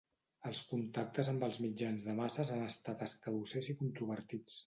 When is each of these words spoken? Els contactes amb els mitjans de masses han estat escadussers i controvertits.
Els 0.51 0.61
contactes 0.69 1.29
amb 1.33 1.45
els 1.47 1.59
mitjans 1.65 2.07
de 2.09 2.15
masses 2.21 2.51
han 2.55 2.65
estat 2.71 3.05
escadussers 3.09 3.73
i 3.75 3.79
controvertits. 3.83 4.59